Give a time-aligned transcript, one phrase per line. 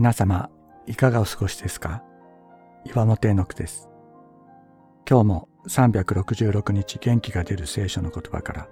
[0.00, 0.48] 皆様、
[0.86, 2.02] いかがお過ごしですか？
[2.86, 3.90] 岩本絵の句です。
[5.06, 8.68] 今日も366日元気が出る聖書の言葉から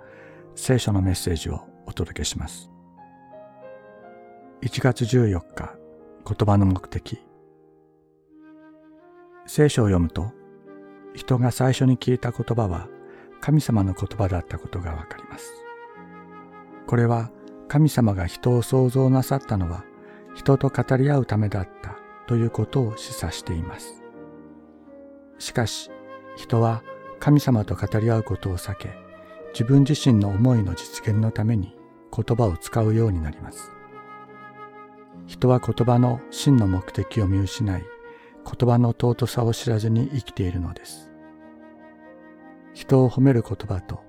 [0.55, 2.71] 聖書のメッセージをお届けします。
[4.63, 5.75] 1月14日、
[6.25, 7.19] 言葉の目的。
[9.45, 10.33] 聖書を読むと、
[11.15, 12.89] 人が最初に聞いた言葉は
[13.43, 15.53] 神様の言葉だったことがわかります。
[16.87, 17.31] これは
[17.69, 19.85] 神様が人を創造なさったのは
[20.35, 21.97] 人と語り合うためだった
[22.27, 24.03] ということを示唆しています。
[25.39, 25.91] しかし、
[26.37, 26.83] 人は
[27.21, 28.91] 神様と語り合うことを避け、
[29.53, 31.77] 自分自身の思いの実現のために
[32.15, 33.73] 言葉を使うようになります。
[35.27, 37.83] 人は言葉の真の目的を見失い、
[38.45, 41.11] 言葉の尊さを知らずに生きているのです。
[42.75, 44.09] 人を褒める言葉と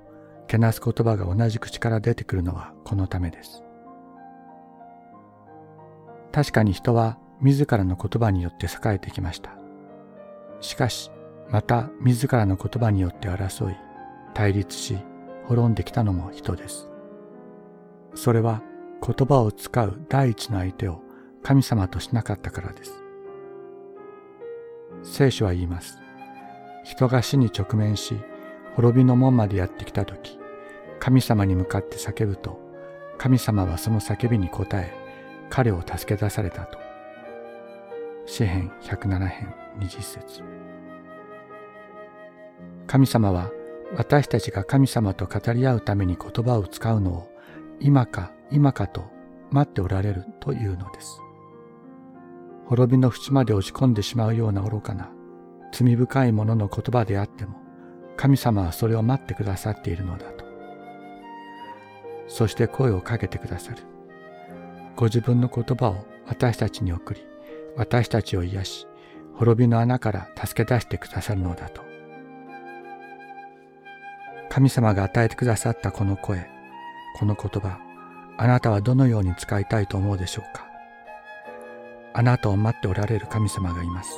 [0.49, 3.63] けなす言葉が同じ口から出てくるのはこのためです。
[6.31, 9.51] 確かに人は自らの言葉によって栄えてきました。
[10.61, 11.11] しかし、
[11.49, 13.75] また自らの言葉によって争い、
[14.33, 14.97] 対立し、
[15.45, 16.89] 滅んできたのも人です。
[18.13, 18.61] それは
[19.01, 21.01] 言葉を使う第一の相手を
[21.41, 23.03] 神様としなかったからです。
[25.03, 25.97] 聖書は言います。
[26.83, 28.19] 人が死に直面し、
[28.75, 30.37] 滅びの門までやってきたとき、
[30.99, 32.59] 神様に向かって叫ぶと、
[33.17, 34.93] 神様はその叫びに応え、
[35.49, 36.77] 彼を助け出されたと。
[38.25, 40.43] 詩編107編20節
[42.85, 43.49] 神様は
[43.95, 47.31] 私たちが神様と語り合うために言葉を使うのを
[47.79, 49.03] 今か今かと
[49.51, 51.21] 待っておられるというのです。
[52.65, 55.09] 滅びの淵まで落ち込んでしまうような愚かな
[55.71, 57.55] 罪深いものの言葉であっても
[58.15, 60.45] 神様はそれを待ってくださっているのだと。
[62.27, 63.77] そして声をかけてくださる。
[64.99, 67.25] ご自分の言葉を私たちに送り、
[67.77, 68.87] 私たちを癒し、
[69.33, 71.81] 滅びの穴から助け出してくださるのだと。
[74.49, 76.49] 神様が与えてくださったこの声、
[77.17, 77.79] この言葉、
[78.35, 80.67] あなたはどのように使いたいと思うでしょうか
[82.13, 84.11] あなたを待っておられる神様がいます。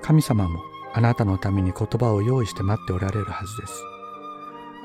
[0.00, 0.60] 神様も
[0.94, 3.72] あなたのために言葉を用意して待っておられるはずです。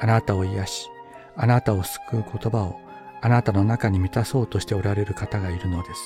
[0.02, 0.90] あなたを癒し、
[1.36, 2.84] あなたを救う言葉を
[3.26, 6.02] あなたの中に満たそうとしておられる方がいるのです。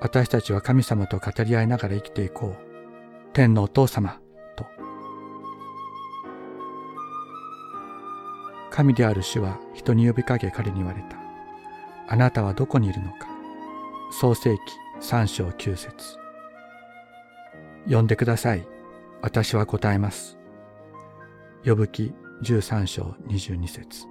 [0.00, 2.56] 私たちは神様と語り合いながら生きていこう。
[3.32, 4.18] 天のお父様
[4.56, 4.66] と。
[8.72, 11.16] 神である主は人に呼びかけ彼に言われた。
[12.12, 13.28] あなたはどこにいるのか。
[14.10, 14.60] 創世記
[14.98, 16.18] 三章九節
[17.88, 18.66] 呼んでください。
[19.22, 20.36] 私は答えます。
[21.64, 22.12] 呼ぶ記
[22.42, 24.08] 十三章二十二節